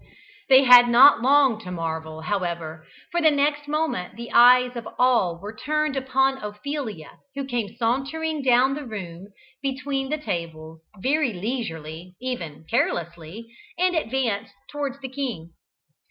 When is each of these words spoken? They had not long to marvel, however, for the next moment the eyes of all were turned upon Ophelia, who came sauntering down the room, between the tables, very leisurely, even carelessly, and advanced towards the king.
They 0.49 0.63
had 0.63 0.89
not 0.89 1.21
long 1.21 1.59
to 1.59 1.69
marvel, 1.69 2.21
however, 2.21 2.87
for 3.11 3.21
the 3.21 3.29
next 3.29 3.67
moment 3.67 4.15
the 4.15 4.31
eyes 4.31 4.75
of 4.75 4.87
all 4.97 5.39
were 5.39 5.55
turned 5.55 5.95
upon 5.95 6.39
Ophelia, 6.39 7.19
who 7.35 7.45
came 7.45 7.75
sauntering 7.77 8.41
down 8.41 8.73
the 8.73 8.83
room, 8.87 9.27
between 9.61 10.09
the 10.09 10.17
tables, 10.17 10.81
very 10.99 11.33
leisurely, 11.33 12.15
even 12.19 12.65
carelessly, 12.67 13.45
and 13.77 13.95
advanced 13.95 14.55
towards 14.71 14.99
the 15.01 15.07
king. 15.09 15.53